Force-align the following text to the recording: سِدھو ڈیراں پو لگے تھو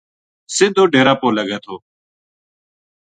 سِدھو 0.55 0.83
ڈیراں 0.93 1.17
پو 1.21 1.27
لگے 1.37 1.57
تھو 1.63 1.75